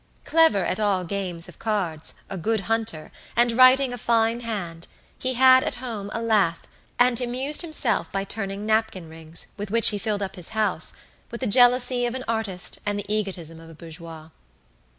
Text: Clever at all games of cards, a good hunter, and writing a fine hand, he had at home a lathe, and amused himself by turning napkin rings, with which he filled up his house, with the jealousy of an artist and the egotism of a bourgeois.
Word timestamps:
Clever 0.25 0.65
at 0.65 0.79
all 0.79 1.03
games 1.03 1.47
of 1.47 1.59
cards, 1.59 2.15
a 2.27 2.35
good 2.35 2.61
hunter, 2.61 3.11
and 3.35 3.51
writing 3.51 3.93
a 3.93 3.99
fine 3.99 4.39
hand, 4.39 4.87
he 5.19 5.35
had 5.35 5.63
at 5.63 5.75
home 5.75 6.09
a 6.11 6.19
lathe, 6.19 6.57
and 6.97 7.21
amused 7.21 7.61
himself 7.61 8.11
by 8.11 8.23
turning 8.23 8.65
napkin 8.65 9.07
rings, 9.07 9.53
with 9.57 9.69
which 9.69 9.89
he 9.89 9.99
filled 9.99 10.23
up 10.23 10.37
his 10.37 10.49
house, 10.57 10.93
with 11.29 11.39
the 11.41 11.45
jealousy 11.45 12.07
of 12.07 12.15
an 12.15 12.23
artist 12.27 12.79
and 12.83 12.97
the 12.97 13.13
egotism 13.13 13.59
of 13.59 13.69
a 13.69 13.75
bourgeois. 13.75 14.29